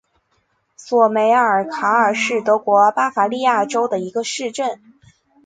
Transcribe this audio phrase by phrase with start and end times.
[0.75, 4.81] 索梅尔卡尔是德国巴伐利亚州的一个市镇。